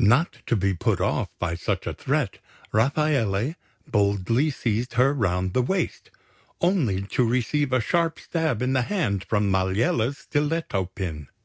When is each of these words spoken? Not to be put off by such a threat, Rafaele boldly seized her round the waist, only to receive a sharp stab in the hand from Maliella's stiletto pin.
Not 0.00 0.38
to 0.48 0.56
be 0.56 0.74
put 0.74 1.00
off 1.00 1.28
by 1.38 1.54
such 1.54 1.86
a 1.86 1.94
threat, 1.94 2.40
Rafaele 2.72 3.54
boldly 3.86 4.50
seized 4.50 4.94
her 4.94 5.14
round 5.14 5.52
the 5.54 5.62
waist, 5.62 6.10
only 6.60 7.02
to 7.02 7.24
receive 7.24 7.72
a 7.72 7.80
sharp 7.80 8.18
stab 8.18 8.60
in 8.60 8.72
the 8.72 8.82
hand 8.82 9.22
from 9.22 9.48
Maliella's 9.52 10.18
stiletto 10.18 10.86
pin. 10.96 11.28